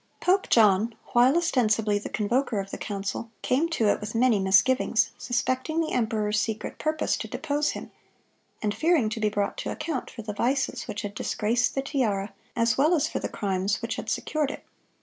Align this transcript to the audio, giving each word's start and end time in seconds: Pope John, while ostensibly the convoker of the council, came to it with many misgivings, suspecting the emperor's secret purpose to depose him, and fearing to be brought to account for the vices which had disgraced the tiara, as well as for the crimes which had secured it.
Pope 0.19 0.49
John, 0.49 0.95
while 1.13 1.37
ostensibly 1.37 1.99
the 1.99 2.09
convoker 2.09 2.59
of 2.59 2.71
the 2.71 2.77
council, 2.79 3.29
came 3.43 3.69
to 3.69 3.85
it 3.89 4.01
with 4.01 4.15
many 4.15 4.39
misgivings, 4.39 5.11
suspecting 5.19 5.79
the 5.79 5.91
emperor's 5.91 6.41
secret 6.41 6.79
purpose 6.79 7.15
to 7.17 7.27
depose 7.27 7.73
him, 7.77 7.91
and 8.63 8.73
fearing 8.73 9.09
to 9.09 9.19
be 9.19 9.29
brought 9.29 9.57
to 9.57 9.69
account 9.71 10.09
for 10.09 10.23
the 10.23 10.33
vices 10.33 10.87
which 10.87 11.03
had 11.03 11.13
disgraced 11.13 11.75
the 11.75 11.83
tiara, 11.83 12.33
as 12.55 12.79
well 12.79 12.95
as 12.95 13.07
for 13.07 13.19
the 13.19 13.29
crimes 13.29 13.79
which 13.83 13.97
had 13.97 14.09
secured 14.09 14.49
it. 14.49 14.63